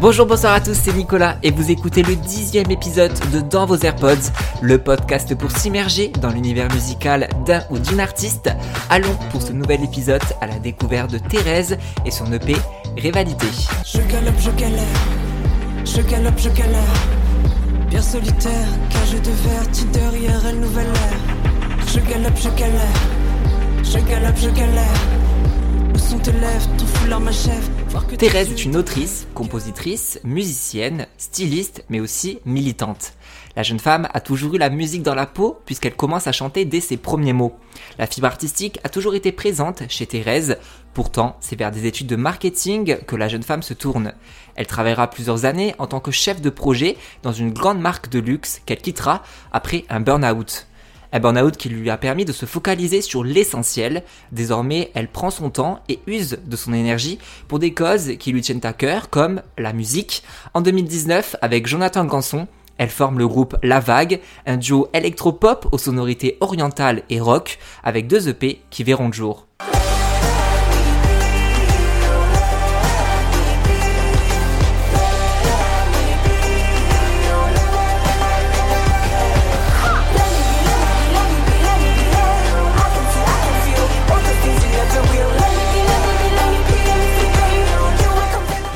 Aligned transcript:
Bonjour, 0.00 0.26
bonsoir 0.26 0.52
à 0.54 0.60
tous, 0.60 0.74
c'est 0.74 0.92
Nicolas 0.92 1.38
et 1.44 1.52
vous 1.52 1.70
écoutez 1.70 2.02
le 2.02 2.16
dixième 2.16 2.70
épisode 2.70 3.12
de 3.32 3.40
Dans 3.40 3.64
vos 3.64 3.76
AirPods, 3.76 4.32
le 4.60 4.78
podcast 4.78 5.34
pour 5.36 5.52
s'immerger 5.52 6.08
dans 6.20 6.30
l'univers 6.30 6.68
musical 6.72 7.28
d'un 7.46 7.62
ou 7.70 7.78
d'une 7.78 8.00
artiste. 8.00 8.50
Allons 8.90 9.16
pour 9.30 9.40
ce 9.40 9.52
nouvel 9.52 9.84
épisode 9.84 10.22
à 10.40 10.48
la 10.48 10.58
découverte 10.58 11.12
de 11.12 11.18
Thérèse 11.18 11.78
et 12.04 12.10
son 12.10 12.30
EP 12.32 12.56
Rivalité. 12.96 13.46
Je 13.84 13.98
galope, 14.12 14.34
je 14.40 14.50
galère, 14.50 14.84
je 15.84 16.00
galope, 16.02 16.38
je 16.38 16.48
galère. 16.48 16.82
Bien 17.88 18.02
solitaire, 18.02 18.66
nouvelle 20.60 20.86
ère. 20.86 21.18
Je 21.86 22.00
galope, 22.00 22.36
je 22.36 22.48
galère, 22.50 23.00
je 23.84 23.98
galope, 23.98 24.36
je 24.36 24.50
galère. 24.50 25.00
Où 25.94 25.98
sont 25.98 26.18
tes 26.18 26.32
lèvres, 26.32 26.68
ton 26.76 26.86
foulard 26.86 27.20
m'achève. 27.20 27.83
Thérèse 28.24 28.50
est 28.50 28.64
une 28.64 28.76
autrice, 28.76 29.26
compositrice, 29.34 30.18
musicienne, 30.24 31.06
styliste, 31.18 31.84
mais 31.90 32.00
aussi 32.00 32.38
militante. 32.46 33.12
La 33.54 33.62
jeune 33.62 33.78
femme 33.78 34.08
a 34.14 34.20
toujours 34.20 34.54
eu 34.54 34.58
la 34.58 34.70
musique 34.70 35.02
dans 35.02 35.14
la 35.14 35.26
peau 35.26 35.60
puisqu'elle 35.66 35.94
commence 35.94 36.26
à 36.26 36.32
chanter 36.32 36.64
dès 36.64 36.80
ses 36.80 36.96
premiers 36.96 37.34
mots. 37.34 37.54
La 37.98 38.06
fibre 38.06 38.26
artistique 38.26 38.80
a 38.82 38.88
toujours 38.88 39.14
été 39.14 39.30
présente 39.30 39.82
chez 39.90 40.06
Thérèse, 40.06 40.56
pourtant 40.94 41.36
c'est 41.40 41.58
vers 41.58 41.70
des 41.70 41.84
études 41.86 42.06
de 42.06 42.16
marketing 42.16 42.96
que 43.04 43.14
la 43.14 43.28
jeune 43.28 43.42
femme 43.42 43.62
se 43.62 43.74
tourne. 43.74 44.14
Elle 44.54 44.66
travaillera 44.66 45.10
plusieurs 45.10 45.44
années 45.44 45.74
en 45.78 45.86
tant 45.86 46.00
que 46.00 46.10
chef 46.10 46.40
de 46.40 46.50
projet 46.50 46.96
dans 47.22 47.32
une 47.32 47.52
grande 47.52 47.80
marque 47.80 48.08
de 48.08 48.20
luxe 48.20 48.62
qu'elle 48.64 48.80
quittera 48.80 49.22
après 49.52 49.84
un 49.90 50.00
burn-out. 50.00 50.66
Un 51.14 51.20
burn-out 51.20 51.56
qui 51.56 51.68
lui 51.68 51.90
a 51.90 51.96
permis 51.96 52.24
de 52.24 52.32
se 52.32 52.44
focaliser 52.44 53.00
sur 53.00 53.22
l'essentiel. 53.22 54.02
Désormais, 54.32 54.90
elle 54.94 55.06
prend 55.06 55.30
son 55.30 55.48
temps 55.48 55.78
et 55.88 56.00
use 56.08 56.38
de 56.44 56.56
son 56.56 56.72
énergie 56.72 57.20
pour 57.46 57.60
des 57.60 57.72
causes 57.72 58.16
qui 58.18 58.32
lui 58.32 58.42
tiennent 58.42 58.64
à 58.64 58.72
cœur, 58.72 59.10
comme 59.10 59.40
la 59.56 59.72
musique. 59.72 60.24
En 60.54 60.60
2019, 60.60 61.36
avec 61.40 61.68
Jonathan 61.68 62.04
Ganson, 62.04 62.48
elle 62.78 62.90
forme 62.90 63.20
le 63.20 63.28
groupe 63.28 63.56
La 63.62 63.78
Vague, 63.78 64.20
un 64.44 64.56
duo 64.56 64.88
électropop 64.92 65.68
aux 65.70 65.78
sonorités 65.78 66.36
orientales 66.40 67.04
et 67.08 67.20
rock, 67.20 67.60
avec 67.84 68.08
deux 68.08 68.28
EP 68.28 68.60
qui 68.70 68.82
verront 68.82 69.06
le 69.06 69.12
jour. 69.12 69.46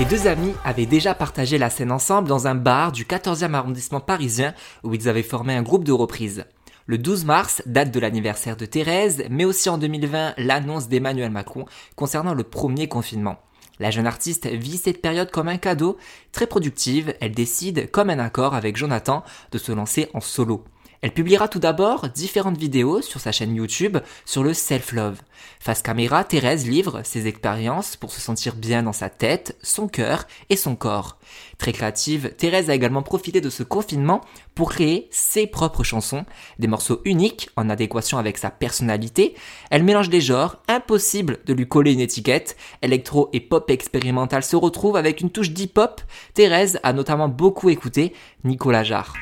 Deux 0.09 0.27
amis 0.27 0.55
avaient 0.65 0.87
déjà 0.87 1.15
partagé 1.15 1.59
la 1.59 1.69
scène 1.69 1.93
ensemble 1.93 2.29
dans 2.29 2.47
un 2.47 2.55
bar 2.55 2.93
du 2.93 3.05
14e 3.05 3.53
arrondissement 3.53 4.01
parisien 4.01 4.55
où 4.83 4.95
ils 4.95 5.07
avaient 5.07 5.23
formé 5.23 5.55
un 5.55 5.63
groupe 5.63 5.85
de 5.85 5.93
reprises. 5.93 6.47
Le 6.87 6.97
12 6.97 7.27
mars, 7.27 7.61
date 7.67 7.91
de 7.91 8.01
l'anniversaire 8.01 8.57
de 8.57 8.65
Thérèse, 8.65 9.25
mais 9.29 9.45
aussi 9.45 9.69
en 9.69 9.77
2020 9.77 10.35
l'annonce 10.39 10.89
d'Emmanuel 10.89 11.31
Macron 11.31 11.67
concernant 11.95 12.33
le 12.33 12.43
premier 12.43 12.89
confinement. 12.89 13.37
La 13.81 13.91
jeune 13.91 14.07
artiste 14.07 14.47
vit 14.47 14.79
cette 14.79 15.03
période 15.03 15.31
comme 15.31 15.49
un 15.49 15.59
cadeau, 15.59 15.99
très 16.33 16.47
productive, 16.47 17.15
elle 17.21 17.33
décide, 17.33 17.91
comme 17.91 18.09
un 18.09 18.19
accord 18.19 18.55
avec 18.55 18.79
Jonathan, 18.79 19.23
de 19.53 19.59
se 19.59 19.73
lancer 19.73 20.09
en 20.15 20.21
solo. 20.21 20.65
Elle 21.01 21.13
publiera 21.13 21.47
tout 21.47 21.61
d'abord 21.61 22.09
différentes 22.09 22.59
vidéos 22.59 23.03
sur 23.03 23.21
sa 23.21 23.31
chaîne 23.31 23.55
YouTube 23.55 23.99
sur 24.25 24.43
le 24.43 24.53
self-love. 24.53 25.21
Face 25.61 25.81
caméra, 25.83 26.25
Thérèse 26.25 26.67
livre 26.67 27.03
ses 27.05 27.29
expériences 27.29 27.95
pour 27.95 28.11
se 28.11 28.21
sentir 28.21 28.57
bien 28.57 28.83
dans 28.83 28.93
sa 28.93 29.09
tête, 29.09 29.57
son 29.63 29.87
cœur 29.87 30.27
et 30.51 30.57
son 30.57 30.75
corps. 30.75 31.19
Très 31.57 31.73
créative, 31.73 32.35
Thérèse 32.37 32.69
a 32.69 32.75
également 32.75 33.03
profité 33.03 33.41
de 33.41 33.51
ce 33.51 33.63
confinement 33.63 34.23
pour 34.57 34.71
créer 34.71 35.09
ses 35.13 35.47
propres 35.47 35.85
chansons, 35.85 36.25
des 36.59 36.67
morceaux 36.67 37.01
uniques 37.05 37.51
en 37.57 37.71
adéquation 37.71 38.19
avec 38.19 38.37
sa 38.37 38.51
personnalité. 38.51 39.37
Elle 39.71 39.85
mélange 39.85 40.09
des 40.09 40.21
genres, 40.21 40.57
impossible 40.67 41.39
de 41.47 41.55
lui 41.55 41.69
coller 41.69 41.93
une 41.93 42.01
étiquette. 42.01 42.57
Électro 42.83 43.29
et 43.33 43.41
pop 43.41 43.71
expérimental 43.71 44.43
se 44.43 44.57
retrouvent 44.57 44.97
avec 44.97 45.21
une 45.21 45.31
touche 45.31 45.51
d'hip-hop. 45.51 46.01
Thérèse 46.35 46.81
a 46.83 46.93
notamment 46.93 47.29
beaucoup 47.29 47.71
écouté 47.71 48.15
Nicolas 48.43 48.83
Jarre. 48.83 49.15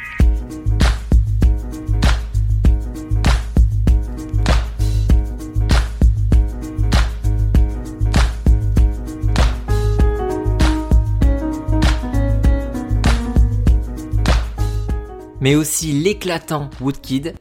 Mais 15.46 15.54
aussi 15.54 15.92
l'éclatant 15.92 16.70
Woodkid, 16.80 17.36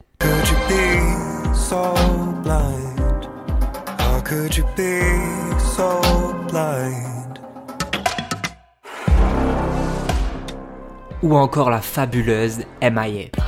blind? 6.47 7.39
ou 11.23 11.35
encore 11.35 11.71
la 11.71 11.81
fabuleuse 11.81 12.59
MIA. 12.83 13.44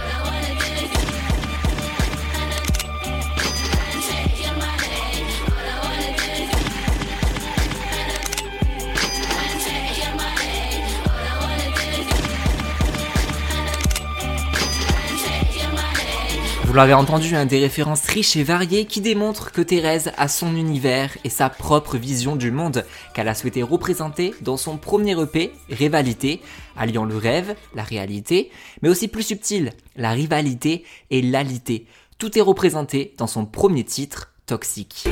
Vous 16.68 16.74
l'avez 16.74 16.94
entendu, 16.94 17.34
des 17.46 17.60
références 17.60 18.06
riches 18.08 18.36
et 18.36 18.44
variées 18.44 18.84
qui 18.84 19.00
démontrent 19.00 19.54
que 19.54 19.62
Thérèse 19.62 20.12
a 20.18 20.28
son 20.28 20.54
univers 20.58 21.18
et 21.24 21.30
sa 21.30 21.50
propre 21.50 21.96
vision 21.96 22.36
du 22.36 22.52
monde 22.52 22.84
qu'elle 23.14 23.30
a 23.30 23.36
souhaité 23.36 23.64
représenter 23.64 24.36
dans 24.42 24.58
son 24.58 24.76
premier 24.76 25.18
EP, 25.18 25.54
Rivalité, 25.70 26.42
alliant 26.76 27.06
le 27.06 27.16
rêve, 27.16 27.56
la 27.74 27.84
réalité, 27.84 28.52
mais 28.82 28.90
aussi 28.90 29.08
plus 29.08 29.24
subtil, 29.24 29.72
la 29.96 30.12
rivalité 30.12 30.84
et 31.10 31.22
l'alité. 31.22 31.86
Tout 32.18 32.38
est 32.38 32.42
représenté 32.42 33.14
dans 33.18 33.28
son 33.28 33.46
premier 33.46 33.86
titre, 33.86 34.34
Toxique. 34.46 35.08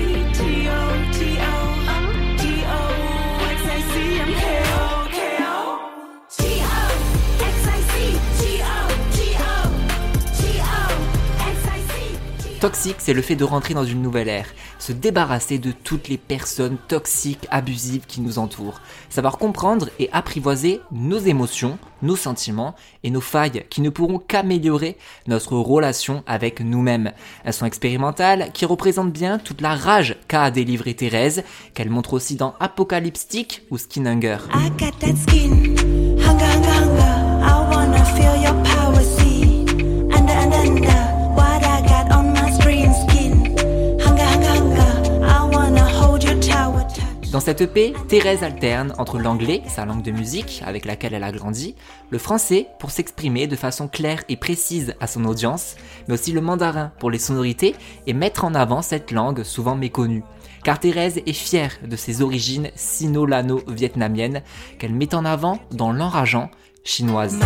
Toxique, 12.59 12.95
c'est 12.99 13.13
le 13.13 13.21
fait 13.21 13.35
de 13.35 13.43
rentrer 13.43 13.73
dans 13.73 13.83
une 13.83 14.01
nouvelle 14.01 14.27
ère, 14.27 14.47
se 14.79 14.91
débarrasser 14.91 15.59
de 15.59 15.71
toutes 15.71 16.07
les 16.07 16.17
personnes 16.17 16.77
toxiques, 16.87 17.47
abusives 17.51 18.05
qui 18.07 18.21
nous 18.21 18.39
entourent, 18.39 18.81
savoir 19.09 19.37
comprendre 19.37 19.89
et 19.99 20.09
apprivoiser 20.11 20.81
nos 20.91 21.19
émotions, 21.19 21.77
nos 22.01 22.15
sentiments 22.15 22.75
et 23.03 23.09
nos 23.09 23.21
failles 23.21 23.65
qui 23.69 23.81
ne 23.81 23.89
pourront 23.89 24.19
qu'améliorer 24.19 24.97
notre 25.27 25.53
relation 25.53 26.23
avec 26.27 26.61
nous-mêmes. 26.61 27.11
Un 27.45 27.51
son 27.51 27.65
expérimental 27.65 28.51
qui 28.53 28.65
représente 28.65 29.11
bien 29.11 29.37
toute 29.37 29.61
la 29.61 29.75
rage 29.75 30.17
qu'a 30.27 30.51
délivré 30.51 30.93
Thérèse, 30.93 31.43
qu'elle 31.73 31.89
montre 31.89 32.13
aussi 32.13 32.35
dans 32.35 32.55
Apocalyptic 32.59 33.63
ou 33.69 33.77
Skin 33.77 34.05
Hunger. 34.05 34.37
Cette 47.45 47.61
EP, 47.61 47.93
Thérèse 48.07 48.41
alterne 48.41 48.95
entre 48.97 49.19
l'anglais, 49.19 49.61
sa 49.67 49.85
langue 49.85 50.01
de 50.01 50.09
musique 50.09 50.63
avec 50.65 50.83
laquelle 50.83 51.13
elle 51.13 51.23
a 51.23 51.31
grandi, 51.31 51.75
le 52.09 52.17
français 52.17 52.65
pour 52.79 52.89
s'exprimer 52.89 53.45
de 53.45 53.55
façon 53.55 53.87
claire 53.87 54.23
et 54.29 54.35
précise 54.35 54.95
à 54.99 55.05
son 55.05 55.25
audience, 55.25 55.75
mais 56.07 56.15
aussi 56.15 56.31
le 56.31 56.41
mandarin 56.41 56.91
pour 56.97 57.11
les 57.11 57.19
sonorités 57.19 57.75
et 58.07 58.13
mettre 58.13 58.45
en 58.45 58.55
avant 58.55 58.81
cette 58.81 59.11
langue 59.11 59.43
souvent 59.43 59.75
méconnue. 59.75 60.23
Car 60.63 60.79
Thérèse 60.79 61.21
est 61.23 61.33
fière 61.33 61.77
de 61.87 61.95
ses 61.95 62.23
origines 62.23 62.71
sino-lano-vietnamiennes 62.73 64.41
qu'elle 64.79 64.95
met 64.95 65.13
en 65.13 65.23
avant 65.23 65.59
dans 65.69 65.91
l'enrageant 65.91 66.49
chinoise. 66.83 67.37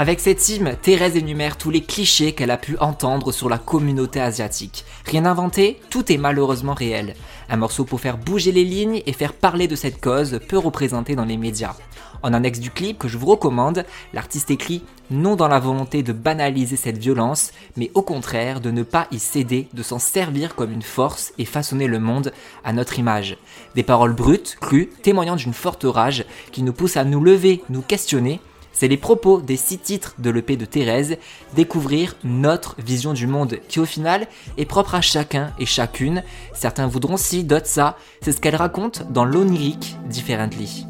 Avec 0.00 0.20
cette 0.20 0.38
team, 0.38 0.76
Thérèse 0.80 1.16
énumère 1.16 1.56
tous 1.56 1.70
les 1.70 1.82
clichés 1.82 2.30
qu'elle 2.30 2.52
a 2.52 2.56
pu 2.56 2.78
entendre 2.78 3.32
sur 3.32 3.48
la 3.48 3.58
communauté 3.58 4.20
asiatique. 4.20 4.84
Rien 5.04 5.24
inventé, 5.24 5.80
tout 5.90 6.12
est 6.12 6.18
malheureusement 6.18 6.74
réel. 6.74 7.16
Un 7.50 7.56
morceau 7.56 7.84
pour 7.84 8.00
faire 8.00 8.16
bouger 8.16 8.52
les 8.52 8.64
lignes 8.64 9.02
et 9.06 9.12
faire 9.12 9.32
parler 9.32 9.66
de 9.66 9.74
cette 9.74 10.00
cause 10.00 10.38
peu 10.46 10.56
représentée 10.56 11.16
dans 11.16 11.24
les 11.24 11.36
médias. 11.36 11.74
En 12.22 12.32
annexe 12.32 12.60
du 12.60 12.70
clip 12.70 12.96
que 12.96 13.08
je 13.08 13.18
vous 13.18 13.26
recommande, 13.26 13.84
l'artiste 14.12 14.52
écrit 14.52 14.84
non 15.10 15.34
dans 15.34 15.48
la 15.48 15.58
volonté 15.58 16.04
de 16.04 16.12
banaliser 16.12 16.76
cette 16.76 16.98
violence, 16.98 17.50
mais 17.76 17.90
au 17.94 18.02
contraire 18.02 18.60
de 18.60 18.70
ne 18.70 18.84
pas 18.84 19.08
y 19.10 19.18
céder, 19.18 19.66
de 19.72 19.82
s'en 19.82 19.98
servir 19.98 20.54
comme 20.54 20.70
une 20.70 20.82
force 20.82 21.32
et 21.38 21.44
façonner 21.44 21.88
le 21.88 21.98
monde 21.98 22.32
à 22.62 22.72
notre 22.72 23.00
image. 23.00 23.36
Des 23.74 23.82
paroles 23.82 24.14
brutes, 24.14 24.58
crues, 24.60 24.90
témoignant 25.02 25.34
d'une 25.34 25.54
forte 25.54 25.86
rage 25.88 26.24
qui 26.52 26.62
nous 26.62 26.72
pousse 26.72 26.96
à 26.96 27.02
nous 27.02 27.20
lever, 27.20 27.64
nous 27.68 27.82
questionner 27.82 28.40
c'est 28.78 28.86
les 28.86 28.96
propos 28.96 29.40
des 29.40 29.56
six 29.56 29.78
titres 29.78 30.14
de 30.18 30.30
l'EP 30.30 30.56
de 30.56 30.64
Thérèse, 30.64 31.16
découvrir 31.56 32.14
notre 32.22 32.76
vision 32.78 33.12
du 33.12 33.26
monde 33.26 33.58
qui 33.66 33.80
au 33.80 33.84
final 33.84 34.28
est 34.56 34.66
propre 34.66 34.94
à 34.94 35.00
chacun 35.00 35.50
et 35.58 35.66
chacune. 35.66 36.22
Certains 36.54 36.86
voudront 36.86 37.16
ci, 37.16 37.42
d'autres 37.42 37.66
ça. 37.66 37.96
C'est 38.22 38.30
ce 38.30 38.40
qu'elle 38.40 38.54
raconte 38.54 39.10
dans 39.10 39.24
l'onirique 39.24 39.96
Differently. 40.06 40.86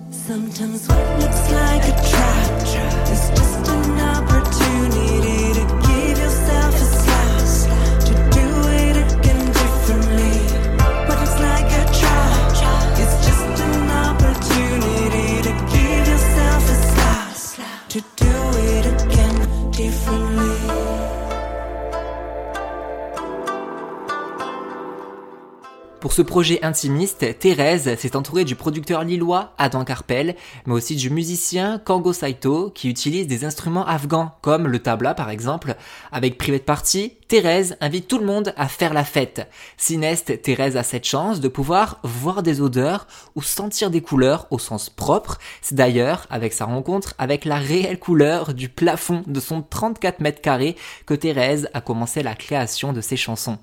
Pour 26.00 26.12
ce 26.12 26.22
projet 26.22 26.60
intimiste, 26.64 27.38
Thérèse 27.40 27.96
s'est 27.96 28.14
entourée 28.14 28.44
du 28.44 28.54
producteur 28.54 29.02
lillois 29.02 29.52
Adam 29.58 29.84
Carpel, 29.84 30.36
mais 30.64 30.74
aussi 30.74 30.94
du 30.94 31.10
musicien 31.10 31.80
Kango 31.84 32.12
Saito 32.12 32.70
qui 32.70 32.88
utilise 32.88 33.26
des 33.26 33.44
instruments 33.44 33.84
afghans 33.84 34.30
comme 34.40 34.68
le 34.68 34.78
tabla 34.78 35.14
par 35.14 35.28
exemple. 35.28 35.74
Avec 36.12 36.38
Private 36.38 36.64
Party, 36.64 37.14
Thérèse 37.28 37.76
invite 37.82 38.08
tout 38.08 38.16
le 38.16 38.24
monde 38.24 38.54
à 38.56 38.68
faire 38.68 38.94
la 38.94 39.04
fête. 39.04 39.46
Sinest, 39.76 40.40
Thérèse 40.40 40.78
a 40.78 40.82
cette 40.82 41.04
chance 41.04 41.40
de 41.40 41.48
pouvoir 41.48 42.00
voir 42.02 42.42
des 42.42 42.62
odeurs 42.62 43.06
ou 43.34 43.42
sentir 43.42 43.90
des 43.90 44.00
couleurs 44.00 44.46
au 44.50 44.58
sens 44.58 44.88
propre. 44.88 45.36
C'est 45.60 45.74
d'ailleurs 45.74 46.26
avec 46.30 46.54
sa 46.54 46.64
rencontre 46.64 47.14
avec 47.18 47.44
la 47.44 47.56
réelle 47.56 47.98
couleur 47.98 48.54
du 48.54 48.70
plafond 48.70 49.24
de 49.26 49.40
son 49.40 49.60
34 49.60 50.20
mètres 50.20 50.40
carrés 50.40 50.74
que 51.04 51.12
Thérèse 51.12 51.68
a 51.74 51.82
commencé 51.82 52.22
la 52.22 52.34
création 52.34 52.94
de 52.94 53.02
ses 53.02 53.18
chansons. 53.18 53.58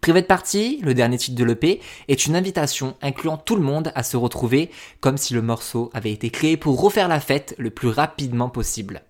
Private 0.00 0.26
Party, 0.26 0.80
le 0.82 0.94
dernier 0.94 1.18
titre 1.18 1.36
de 1.36 1.44
l'EP, 1.44 1.82
est 2.08 2.24
une 2.24 2.36
invitation 2.36 2.96
incluant 3.02 3.36
tout 3.36 3.56
le 3.56 3.62
monde 3.62 3.92
à 3.94 4.02
se 4.02 4.16
retrouver 4.16 4.70
comme 5.00 5.18
si 5.18 5.34
le 5.34 5.42
morceau 5.42 5.90
avait 5.92 6.12
été 6.12 6.30
créé 6.30 6.56
pour 6.56 6.80
refaire 6.80 7.08
la 7.08 7.20
fête 7.20 7.54
le 7.58 7.68
plus 7.68 7.88
rapidement 7.88 8.48
possible. 8.48 9.02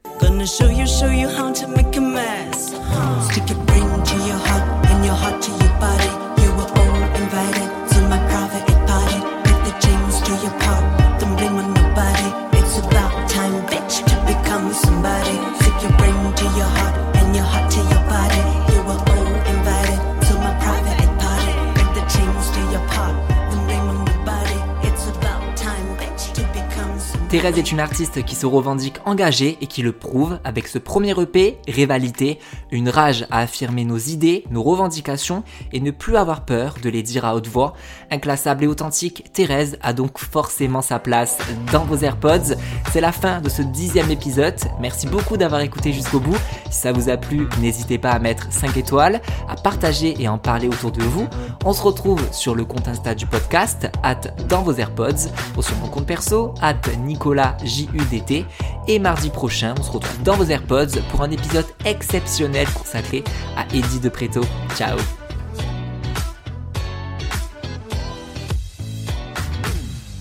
Thérèse 27.30 27.58
est 27.58 27.70
une 27.70 27.78
artiste 27.78 28.24
qui 28.24 28.34
se 28.34 28.44
revendique 28.44 28.96
engagée 29.04 29.56
et 29.60 29.68
qui 29.68 29.82
le 29.82 29.92
prouve 29.92 30.40
avec 30.42 30.66
ce 30.66 30.78
premier 30.78 31.14
EP, 31.16 31.58
Rivalité, 31.68 32.40
une 32.72 32.88
rage 32.88 33.24
à 33.30 33.38
affirmer 33.38 33.84
nos 33.84 33.98
idées, 33.98 34.42
nos 34.50 34.64
revendications 34.64 35.44
et 35.72 35.78
ne 35.78 35.92
plus 35.92 36.16
avoir 36.16 36.44
peur 36.44 36.74
de 36.82 36.90
les 36.90 37.04
dire 37.04 37.24
à 37.24 37.36
haute 37.36 37.46
voix. 37.46 37.74
Inclassable 38.10 38.64
et 38.64 38.66
authentique, 38.66 39.30
Thérèse 39.32 39.78
a 39.80 39.92
donc 39.92 40.18
forcément 40.18 40.82
sa 40.82 40.98
place 40.98 41.38
dans 41.70 41.84
vos 41.84 41.98
AirPods. 41.98 42.56
C'est 42.90 43.00
la 43.00 43.12
fin 43.12 43.40
de 43.40 43.48
ce 43.48 43.62
dixième 43.62 44.10
épisode. 44.10 44.58
Merci 44.80 45.06
beaucoup 45.06 45.36
d'avoir 45.36 45.60
écouté 45.60 45.92
jusqu'au 45.92 46.18
bout. 46.18 46.36
Si 46.68 46.80
ça 46.80 46.90
vous 46.90 47.10
a 47.10 47.16
plu, 47.16 47.46
n'hésitez 47.60 47.98
pas 47.98 48.10
à 48.10 48.18
mettre 48.18 48.52
5 48.52 48.76
étoiles, 48.76 49.20
à 49.48 49.54
partager 49.54 50.20
et 50.20 50.26
en 50.26 50.38
parler 50.38 50.66
autour 50.66 50.90
de 50.90 51.04
vous. 51.04 51.28
On 51.64 51.72
se 51.72 51.82
retrouve 51.82 52.20
sur 52.32 52.56
le 52.56 52.64
compte 52.64 52.88
Insta 52.88 53.14
du 53.14 53.26
podcast, 53.26 53.88
at 54.02 54.20
dans 54.48 54.62
vos 54.62 54.74
AirPods, 54.74 55.30
ou 55.56 55.62
sur 55.62 55.76
mon 55.76 55.86
compte 55.86 56.06
perso, 56.06 56.54
at 56.60 56.80
Nicolas 57.20 57.54
JUDT. 57.62 58.46
Et 58.88 58.98
mardi 58.98 59.28
prochain, 59.28 59.74
on 59.78 59.82
se 59.82 59.90
retrouve 59.90 60.22
dans 60.22 60.36
vos 60.36 60.44
AirPods 60.44 61.02
pour 61.10 61.20
un 61.20 61.30
épisode 61.30 61.66
exceptionnel 61.84 62.66
consacré 62.70 63.22
à 63.58 63.66
Eddie 63.74 64.00
de 64.00 64.10
Ciao 64.74 64.96